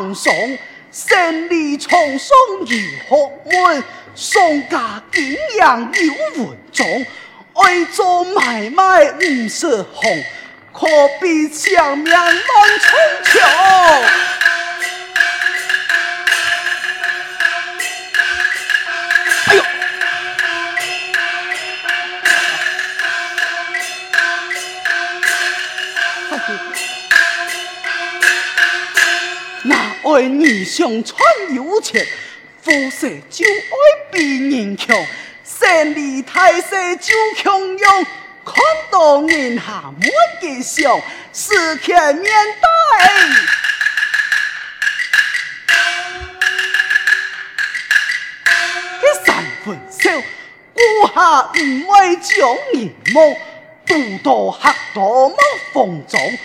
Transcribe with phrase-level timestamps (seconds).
[0.00, 0.58] 唐宋
[0.90, 3.84] 胜利创宋有学问，
[4.14, 6.86] 宋家景仰有文章，
[7.52, 10.24] 爱做买卖唔识红，
[10.72, 10.86] 可
[11.20, 12.34] 比强命乱
[12.78, 13.40] 重桥。
[30.12, 31.20] 爱儿上穿
[31.54, 32.04] 有钱，
[32.60, 35.06] 富贵就爱比人强，
[35.44, 38.06] 胜利大势就强用，
[38.44, 38.54] 看
[38.90, 40.10] 到人下满
[40.40, 41.00] 吉祥，
[41.32, 42.68] 时刻面带。
[49.00, 50.20] 这三分笑，
[50.74, 50.80] 顾
[51.14, 53.34] 下唔爱将人望，
[53.86, 55.36] 独到黑多冇
[55.72, 56.38] 风中，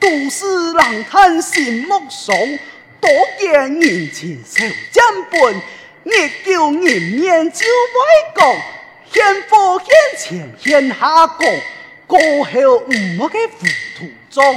[0.00, 2.36] 都市人叹心目爽。
[3.02, 3.80] 多见人
[4.12, 4.60] 情少
[4.92, 5.60] 见本，
[6.04, 8.00] 日久人面就歪
[8.36, 8.56] 讲，
[9.12, 11.60] 献佛献钱献下讲，
[12.06, 13.66] 过后唔好嘅糊
[13.98, 14.54] 涂装，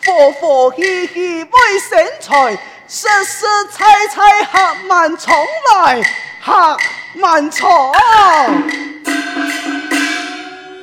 [0.00, 2.56] 佛佛喜喜为生财，
[2.88, 6.02] 实实在在学满从来
[6.42, 6.78] 学
[7.12, 7.92] 满从，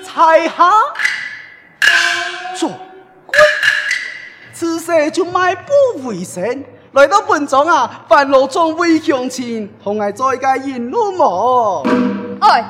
[0.06, 0.54] 才下
[2.56, 2.70] 做
[3.26, 3.40] 鬼，
[4.54, 6.64] 此世就迈步为生。
[6.94, 11.84] 来到本庄啊，烦恼总会向前，同爱做一个引路梦。
[12.42, 12.62] 哎，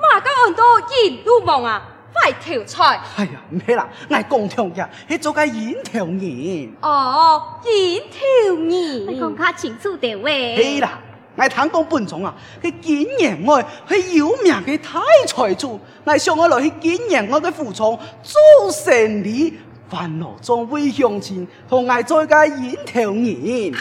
[0.00, 0.64] 马家很多
[1.04, 1.80] 引路梦啊，
[2.12, 3.00] 快跳菜！
[3.16, 6.72] 哎呀，唔系啦，爱讲听嘅，系做个引条人。
[6.80, 10.56] 哦，引条人，你讲较清楚点喂。
[10.60, 10.98] 系啦，
[11.36, 19.54] 爱听讲本庄啊，系经验爱，系有名嘅太财主，爱上我来去经验我嘅服从做生意。
[19.92, 23.74] 烦恼总会向前，同爱做个引头人。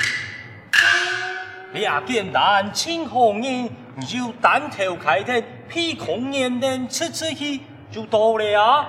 [1.74, 8.86] 你啊，简单清红人，你就单头开天，屁空眼灯出出去就到了啊！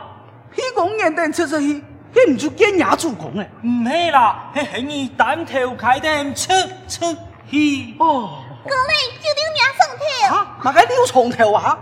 [0.51, 3.49] 屁空眼灯出出去，那唔就见牙主公诶？
[3.63, 6.53] 唔系啦，系系你单头开天出
[6.89, 7.17] 出
[7.49, 7.95] 去。
[8.01, 10.35] 哦，哥你就丢牙上头。
[10.35, 11.79] 啊，哪个丢床头啊？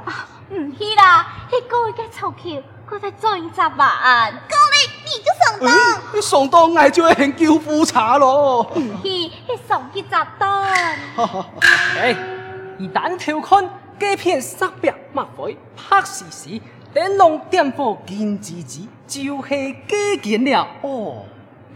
[0.51, 4.35] 唔系啦，系哥嘅臭桥，佢在做杂案。
[5.11, 5.25] 哥你。
[5.25, 8.63] 就上当，欸、你上当，我就会很叫苦茶咯。
[9.03, 9.33] 嘿，你
[9.69, 10.63] 上去杂当。
[11.99, 12.15] 哎，
[12.79, 13.69] 一旦偷看
[13.99, 16.49] 这片石壁万回拍死死，
[16.95, 20.67] 灯笼点火金枝枝，就是假见了。
[20.83, 21.25] 哦，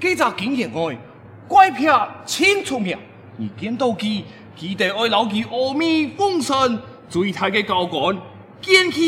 [0.00, 0.98] 这只经验爱，
[1.46, 1.92] 怪片
[2.24, 2.98] 清出名。
[3.36, 4.24] 你见到佢，
[4.56, 8.16] 记得爱牢记阿弥奉神，最大嘅教官，
[8.60, 9.00] 坚持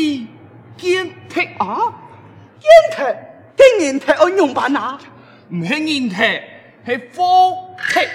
[0.77, 1.77] 坚铁啊，
[2.59, 3.26] 坚铁。
[3.57, 4.99] 竟然提我用办啊！
[5.49, 6.15] 唔系人体，
[6.85, 7.57] 系火
[7.91, 7.99] 体。
[7.99, 8.07] 哎，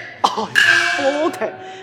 [0.97, 1.39] 火体，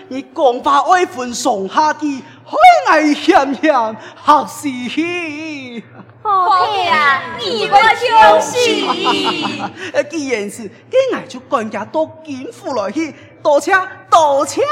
[0.08, 2.56] 你讲话爱分上下句，海
[2.88, 5.84] 外险险，吓死去。
[6.22, 10.04] 火体啊，你我就是。
[10.08, 10.56] 既然是，
[10.90, 13.72] 今日就赶家到金府来去，多谢
[14.10, 14.62] 多谢。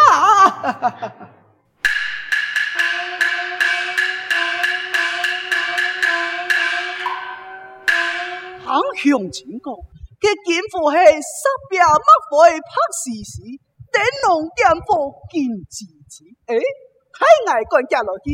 [8.68, 9.72] 行向前讲，
[10.20, 13.40] 佢金府系十边乜会拍时时，
[13.88, 13.96] 灯
[14.28, 16.28] 笼点火金枝枝。
[16.52, 16.60] 诶，
[17.16, 18.28] 太爱赶家落去，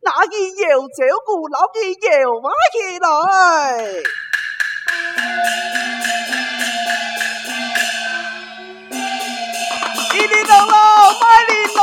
[0.00, 3.04] 哪里又照顾老嘅又挖起来？
[10.14, 10.74] 一里路路，
[11.20, 11.78] 百里路，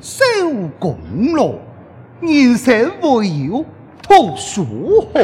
[0.00, 0.24] 收
[0.78, 0.96] 功
[1.34, 1.52] 劳，
[2.20, 3.64] 人生唯有
[4.08, 5.20] 读书好。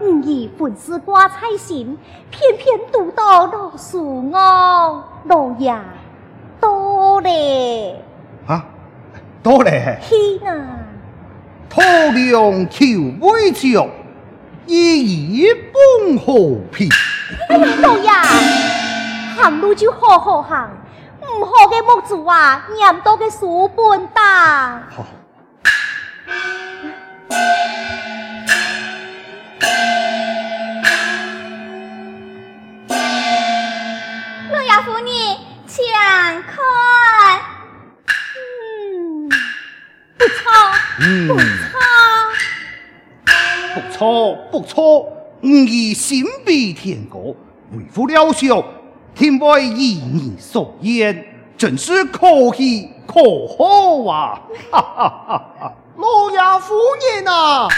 [0.00, 1.98] 吾以本是挂菜心，
[2.30, 5.74] 偏偏读到老书哦，老爷
[6.60, 7.96] 多嘞。
[8.46, 8.66] 啊，
[9.42, 9.98] 多嘞。
[10.02, 10.78] 天啊！
[11.68, 12.84] 托梁求
[13.20, 13.88] 未将，
[14.66, 16.88] 一夜崩河皮。
[17.48, 18.10] 哎呀，老爷，
[19.34, 20.70] 行路就好好行。
[21.20, 24.82] 唔好嘅木柱啊，念到嘅书本大。
[24.94, 25.06] 好。
[34.52, 35.06] 老爷夫人，
[35.66, 35.84] 请
[36.42, 36.54] 看。
[38.36, 39.28] 嗯，
[40.18, 40.42] 不错，
[41.00, 41.40] 嗯，不错，
[43.74, 45.08] 不错，不错。
[45.42, 47.18] 吾以心比天高，
[47.72, 48.62] 为父了孝，
[49.14, 51.24] 听为一你所言，
[51.56, 54.40] 真是可喜可贺啊！
[54.72, 55.72] 哈哈哈哈！
[55.96, 57.68] 老爷夫人啊！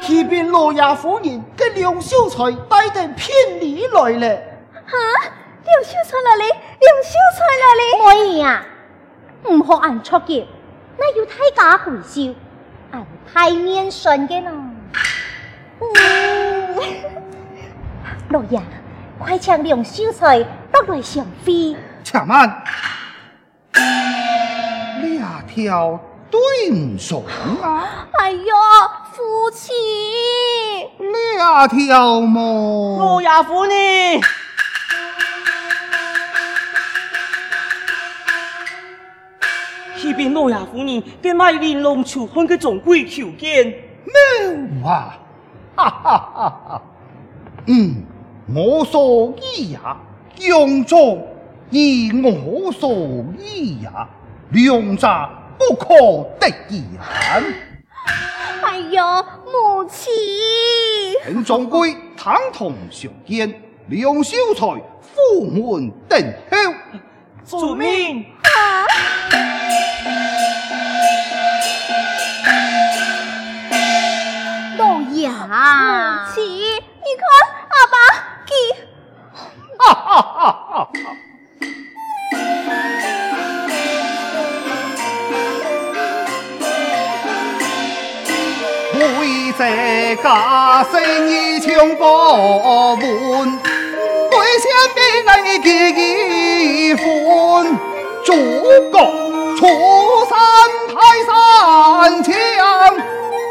[0.00, 4.36] 启禀老爷夫人，跟梁秀才带点聘礼来了。
[4.86, 4.96] 哈，
[5.64, 6.44] 梁秀才来了，
[6.80, 7.82] 梁秀才来了。
[8.04, 8.64] 可以呀，
[9.50, 10.46] 唔好按错嘅，
[10.96, 12.34] 那要太假回笑，
[12.92, 14.50] 按太面顺嘅咯。
[15.80, 15.86] 嗯，
[18.30, 18.60] 老爷，
[19.18, 21.76] 快请梁秀才落来相会。
[22.04, 22.62] 且慢，
[25.02, 25.98] 两条
[26.30, 27.20] 对唔上
[27.62, 28.06] 啊！
[28.18, 28.54] 哎呀，
[29.12, 29.72] 夫妻，
[30.98, 32.98] 两条么？
[32.98, 34.20] 老爷夫人，
[40.02, 43.64] 启禀老爷夫人，给卖玲珑求婚嘅总归求见。
[44.04, 45.16] 没有啊！
[45.76, 46.82] 哈哈哈哈！
[47.66, 48.02] 嗯，
[48.52, 49.96] 我所以呀，
[50.40, 51.24] 杨总
[51.70, 52.90] 以我所
[53.38, 54.08] 以呀，
[54.50, 55.08] 两者
[55.56, 55.94] 不可
[56.40, 56.82] 得言。
[58.64, 59.04] 哎呦，
[59.46, 60.12] 母亲，
[61.24, 63.54] 请总归堂堂相见，
[63.86, 64.66] 梁秀才
[65.00, 66.56] 府门等候。
[67.46, 68.26] 遵命。
[74.78, 75.34] 老爷，母
[76.34, 77.22] 亲，你看
[77.68, 77.94] 阿爸
[78.46, 78.50] 佢。
[79.78, 80.30] 哈哈哈
[80.70, 81.06] 哈哈！
[88.94, 89.00] 为
[89.58, 89.60] 这
[90.22, 90.26] 家
[90.90, 90.92] 生
[91.28, 93.02] 意抢过门，
[94.30, 94.98] 为先俾
[95.42, 95.66] 你结
[96.92, 97.74] 一婚，
[98.22, 98.34] 诸
[98.90, 98.98] 葛
[99.56, 99.64] 出
[100.28, 100.36] 山
[100.92, 100.94] 泰
[101.24, 102.30] 山强，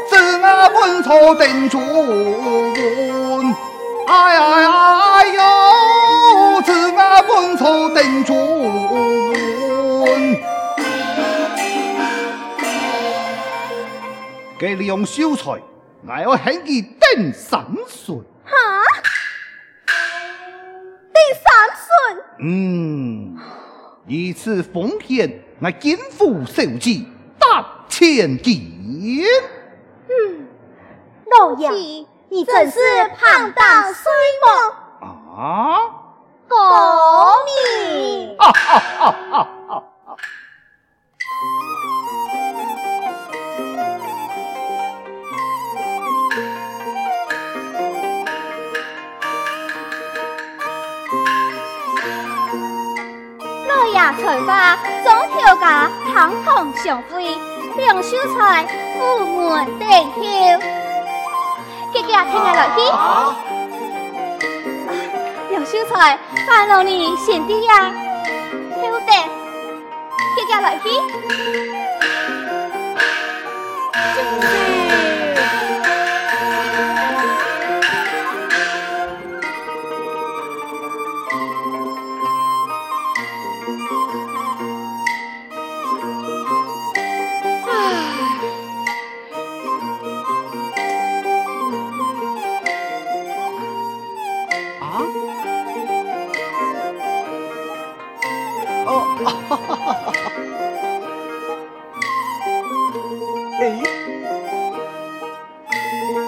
[0.08, 3.52] 自我本朝定主文，
[4.06, 5.42] 哎哎哎呦，
[6.62, 8.32] 自我本朝定主
[10.04, 10.06] 文。
[14.56, 15.60] 给梁秀才，
[16.06, 18.14] 我要喊佢定三岁。
[22.40, 23.36] 嗯，
[24.06, 27.04] 以此奉献，我肩负受职，
[27.38, 29.24] 达千金。
[30.08, 30.46] 嗯，
[31.38, 31.70] 老爷，
[32.28, 32.78] 你真是
[33.16, 34.10] 庞大岁
[34.44, 35.78] 末，啊！
[36.48, 36.58] 功
[37.46, 38.36] 名。
[38.38, 39.48] 哈哈哈哈
[54.02, 54.10] 哈！
[54.10, 57.38] 老爷才华，总条家堂堂相会，
[57.76, 58.66] 梁秀才
[58.98, 60.20] 富门等候。
[61.92, 62.78] 姐姐听我来去。
[65.50, 66.18] 梁秀才，
[66.48, 67.92] 烦劳你贤弟呀，
[68.82, 69.12] 晓得，
[70.34, 70.90] 姐姐来去。
[103.60, 103.82] 哎，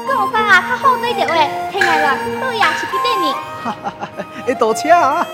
[0.06, 1.34] 讲法啊，较好对着话，
[1.72, 3.32] 听我来，老爷是去等你。
[3.62, 4.24] 哈哈哈！
[4.46, 5.26] 哎，多谢啊！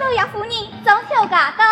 [0.00, 0.50] 老爷夫人
[0.82, 1.62] 总条家的。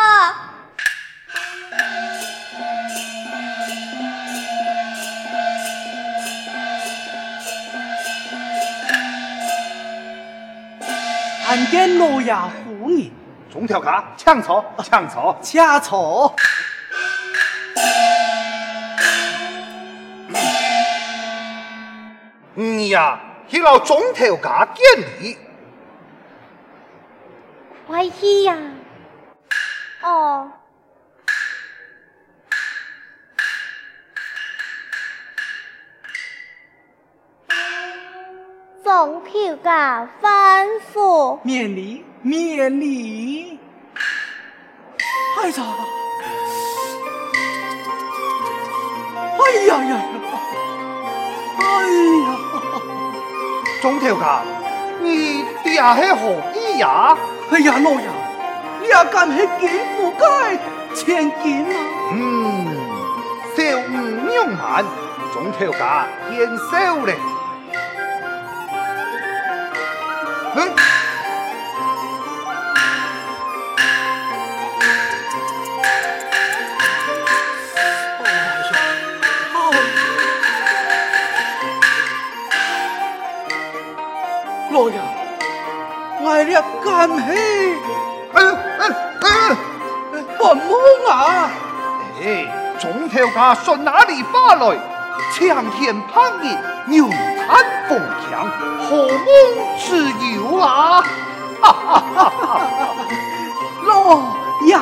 [11.44, 12.34] 参见老爷
[13.52, 15.36] 总条家，请坐，请坐。
[15.42, 16.34] 请坐。
[22.54, 25.36] 嗯呀，去老总条家见礼。
[27.86, 28.56] 快去呀！
[30.00, 30.50] 哦，
[38.94, 41.38] 总条家吩咐。
[41.42, 43.58] 免礼，免礼。
[45.40, 45.64] 哎呀！
[49.38, 49.94] 哎呀呀呀！
[51.58, 51.62] 哎
[52.20, 52.36] 呀！
[53.80, 54.42] 总条家，
[55.00, 57.16] 你啲阿系何意呀？
[57.50, 58.06] 哎呀，老爷，
[58.82, 60.22] 你也敢系见富街
[60.94, 61.72] 千金啊？
[62.12, 62.76] 嗯，
[63.56, 63.90] 小五
[64.28, 64.84] 两万，
[65.32, 67.16] 总条家见收咧。
[70.54, 70.66] 老
[84.90, 85.00] 爷，
[86.20, 87.14] 我哋干起，
[88.34, 88.38] 嗯
[88.78, 88.82] 嗯
[90.12, 90.68] 嗯，不忙
[91.08, 91.50] 啊！
[92.22, 92.44] 哎，
[92.78, 94.76] 总条家从哪里发来？
[95.32, 96.54] 长天白日，
[96.86, 98.48] 牛炭凤强，
[98.88, 99.18] 何梦
[99.78, 101.02] 之有啊？
[101.60, 102.96] 哈哈哈哈哈！
[103.86, 104.16] 老
[104.64, 104.78] 爷。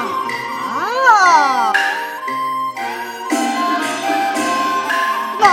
[5.40, 5.44] 那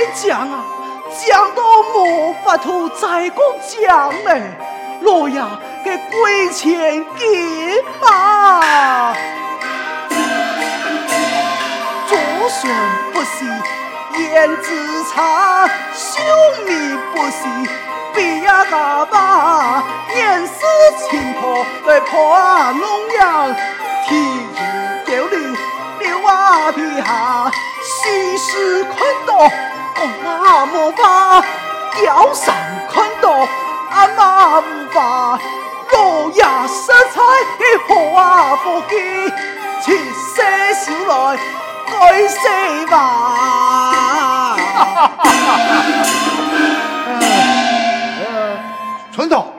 [0.00, 0.64] 在强啊，
[1.12, 1.62] 强到
[1.94, 4.40] 无法度再讲强嘞。
[5.02, 5.42] 老爷，
[5.84, 9.12] 给贵千金嘛，
[12.08, 12.16] 祖
[12.48, 12.72] 孙
[13.12, 13.44] 不息，
[14.18, 16.22] 颜子差，秀
[16.64, 17.46] 美不息，
[18.14, 19.84] 比呀嘎巴，
[20.14, 20.54] 年事
[21.10, 23.54] 轻薄来破农阳，
[24.06, 24.46] 天衣
[25.06, 25.56] 九领
[25.98, 27.50] 六啊皮下，
[27.82, 29.50] 西施宽多，
[30.00, 31.44] 公马无法，
[31.92, 32.56] 貂蝉
[32.88, 33.46] 宽多，
[33.90, 35.38] 阿妈无法，
[35.92, 37.20] 老爷色彩
[37.86, 38.96] 花不记，
[39.82, 40.40] 七世
[40.72, 41.36] 修来
[41.86, 44.56] 改世吧。
[49.12, 49.52] 村头，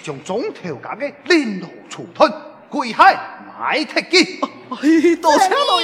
[0.00, 2.32] 将总条家的领导处分
[2.70, 3.18] 归海
[3.58, 4.40] 买铁机。
[4.70, 5.80] 哎，多谢老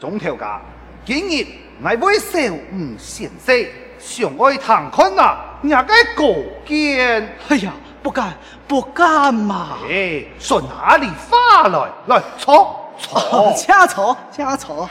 [0.00, 0.60] 总条家，
[1.04, 1.46] 今日
[1.84, 3.66] 我为小五先生，
[3.98, 7.36] 上爱堂看啊，也该过见。
[7.48, 8.34] 哎呀，不敢，
[8.68, 9.78] 不敢嘛。
[9.90, 11.90] 哎，说哪里话来？
[12.06, 14.88] 来坐，坐， 请坐，请坐。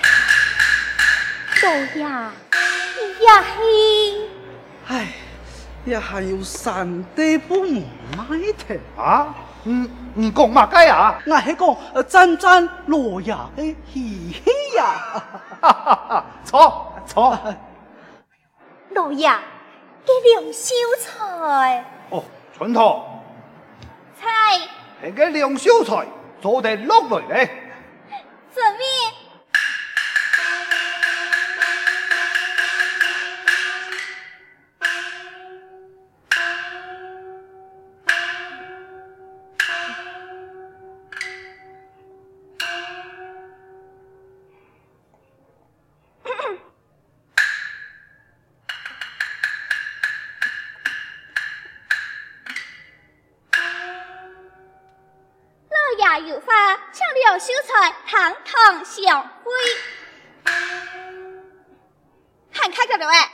[1.63, 4.27] 老爷，呀嘿。
[4.89, 5.07] 哎，
[5.85, 9.33] 也还有三代不买的啊！
[9.63, 11.17] 嗯，你讲嘛该啊？
[11.25, 14.43] 我系讲赞赞罗亚的嘻嘻
[14.83, 15.23] 呀！
[15.61, 16.25] 哈哈哈！
[16.43, 17.39] 坐坐。
[18.89, 19.29] 老爷，
[20.05, 21.85] 给两秀才。
[22.09, 22.23] 哦，
[22.57, 23.05] 村头。
[24.19, 24.27] 菜。
[25.01, 26.05] 那个两秀才
[26.41, 27.49] 做得落来嘞。
[28.51, 28.79] 怎么？
[56.45, 59.51] 花，请柳秀才堂堂相会。
[62.53, 63.30] 看开个了哎！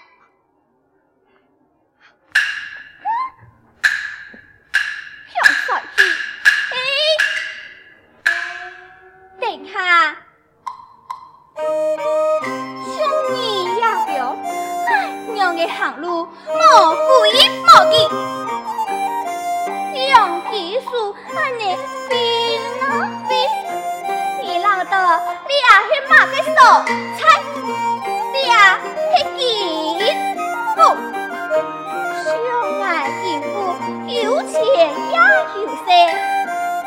[27.18, 27.20] 菜，
[28.34, 28.80] 你啊
[29.14, 29.40] 去见
[30.76, 30.80] 好，
[32.24, 32.26] 相
[32.82, 32.86] 爱
[33.22, 33.46] 幸福
[34.08, 35.18] 有钱也有
[35.76, 35.88] 势，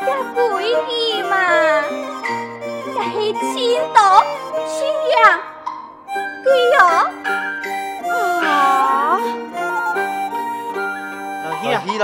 [0.05, 0.39] 也归
[0.87, 0.89] 去
[1.23, 1.33] 嘛，
[2.87, 3.13] 也是
[3.53, 3.53] 青
[3.93, 3.99] 岛
[4.67, 4.69] 青
[5.11, 5.19] 阳
[6.43, 6.45] 归
[6.79, 6.81] 哦
[8.43, 8.49] 啊，
[11.45, 12.03] 老弟啊，老弟了，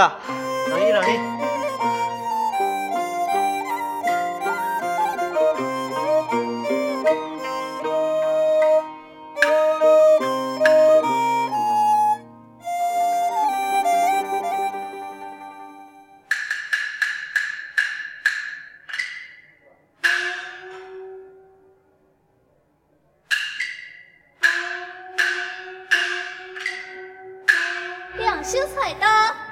[28.47, 29.05] 秀才的，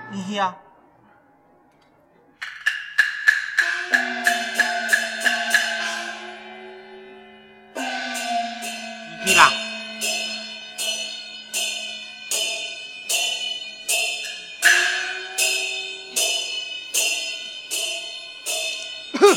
[0.09, 0.55] 你去啊！
[9.25, 9.51] 你去啦！
[19.19, 19.35] 哼！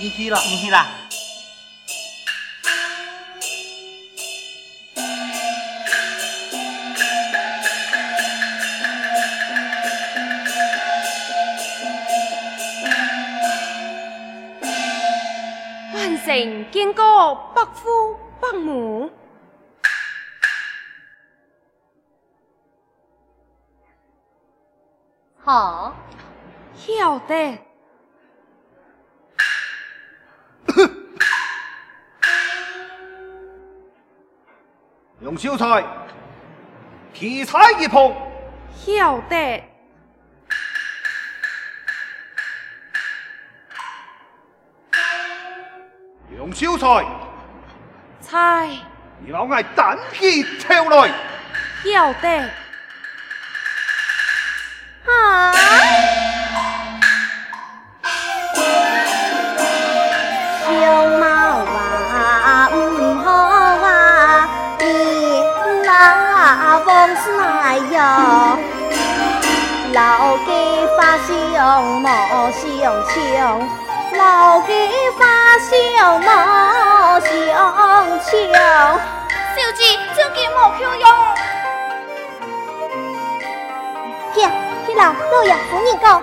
[0.00, 1.01] 你去了，你去了。
[16.70, 19.10] 见过伯父伯母，
[25.38, 25.94] 好，
[26.74, 27.58] 晓得。
[35.20, 35.84] 杨秀才，
[37.12, 38.14] 提菜一捧。
[38.74, 39.71] 晓得。
[46.50, 47.04] 秀才，
[48.22, 48.68] 菜，
[49.20, 51.10] 你老爱单皮挑来，
[51.84, 52.50] 晓得。
[55.04, 55.52] 啊！
[60.64, 60.70] 小
[61.18, 64.84] 猫啊，唔好啊，你
[65.84, 68.58] 那风是哪样？
[69.92, 70.50] 老家
[70.96, 72.62] 发香，莫相
[73.06, 73.81] 抢。
[79.54, 81.06] 小姐这件莫漂用。
[84.34, 84.40] 去，
[84.86, 86.22] 去老老爷夫人讲。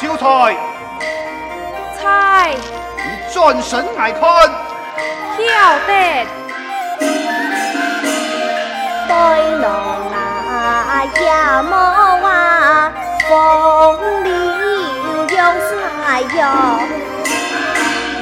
[0.00, 0.56] 秀才。
[2.96, 4.20] 你转身来看，
[5.48, 5.50] 晓
[5.86, 5.90] 得。
[9.08, 9.14] 对
[9.60, 9.64] 龙
[10.12, 11.72] 啊，呀么
[12.26, 12.92] 啊，
[13.28, 13.30] 风
[14.24, 14.30] 流
[15.28, 15.66] 勇士
[16.06, 16.38] 来哟，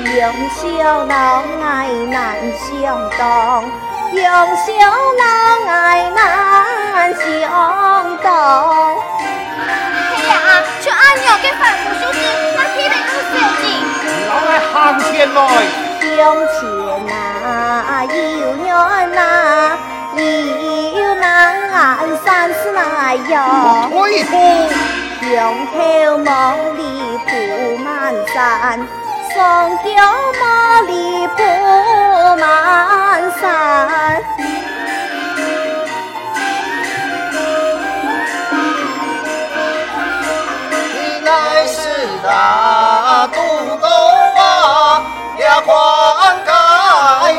[0.04, 0.16] 英
[0.50, 0.58] 雄
[1.08, 1.14] 老
[1.62, 1.68] 爱
[2.08, 2.16] 难
[2.56, 2.68] 相
[3.18, 3.20] 当，
[4.12, 4.18] 英
[4.64, 4.68] 雄
[5.18, 5.22] 老
[5.70, 5.74] 爱
[6.10, 6.18] 难
[7.14, 7.18] 相
[8.22, 8.26] 当。
[10.12, 10.32] 哎呀，
[10.80, 12.18] 就按钮给反腐修饰。
[14.72, 15.40] 向前来，
[16.00, 16.08] 向
[16.48, 16.58] 前
[17.06, 18.68] 哪有远
[19.12, 19.78] 哪，
[20.96, 21.26] 有难
[22.24, 23.32] 三思来哟。
[23.90, 24.32] 退步，
[25.20, 25.30] 双
[25.66, 26.28] 头毛
[26.76, 26.80] 里
[27.26, 27.28] 铺
[27.84, 28.36] 满山，
[29.32, 29.36] 双
[29.78, 29.86] 脚
[30.40, 30.42] 毛
[30.82, 30.92] 里
[31.36, 31.38] 铺
[32.36, 32.42] 满
[33.40, 33.42] 山。
[40.92, 41.28] 你乃
[41.66, 41.78] 是
[42.26, 42.28] 大
[43.32, 43.38] 都
[45.50, 45.66] 督。
[45.66, 45.72] 花
[46.46, 46.50] 开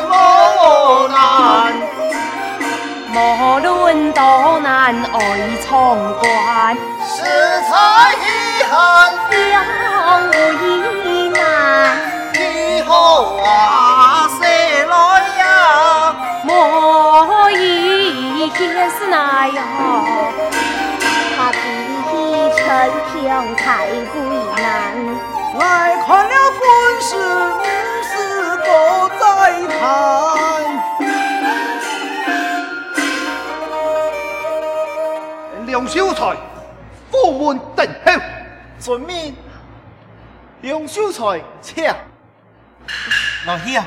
[0.08, 1.12] 莫难，
[3.14, 3.16] 无
[3.58, 4.20] 论多
[4.60, 5.16] 难爱
[5.66, 5.68] 闯
[6.20, 7.14] 关，四
[7.68, 7.70] 彩
[8.14, 8.24] 遗
[8.70, 8.72] 憾
[9.30, 9.32] 两
[10.30, 10.32] 为
[11.30, 11.36] 难，
[12.34, 12.38] 以
[12.82, 12.92] 后
[13.42, 14.94] 啊谁来
[15.38, 15.42] 呀？
[16.44, 19.58] 莫一天是那样，
[21.36, 21.56] 他比
[24.14, 24.20] 为
[24.56, 24.62] 难。
[25.58, 25.60] 来
[26.06, 26.60] 看了婚
[27.02, 27.10] 事，
[29.82, 30.76] 再谈。
[35.66, 36.36] 梁秀才，
[37.10, 38.12] 府门等候。
[38.78, 39.34] 遵命。
[40.60, 41.84] 梁秀才，请。
[43.46, 43.84] 老兄啊。